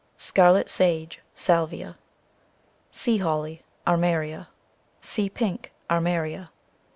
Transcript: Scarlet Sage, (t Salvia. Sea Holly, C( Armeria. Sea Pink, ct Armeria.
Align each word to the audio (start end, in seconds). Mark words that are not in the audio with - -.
Scarlet 0.17 0.67
Sage, 0.67 1.17
(t 1.17 1.19
Salvia. 1.35 1.95
Sea 2.89 3.17
Holly, 3.17 3.57
C( 3.57 3.63
Armeria. 3.85 4.47
Sea 4.99 5.29
Pink, 5.29 5.65
ct 5.71 5.91
Armeria. 5.91 6.49